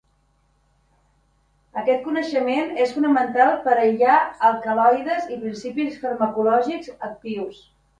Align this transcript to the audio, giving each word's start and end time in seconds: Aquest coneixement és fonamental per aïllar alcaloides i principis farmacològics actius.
Aquest 1.81 2.01
coneixement 2.07 2.73
és 2.87 2.95
fonamental 2.97 3.55
per 3.69 3.77
aïllar 3.77 4.17
alcaloides 4.53 5.33
i 5.39 5.43
principis 5.47 6.05
farmacològics 6.05 6.95
actius. 7.15 7.67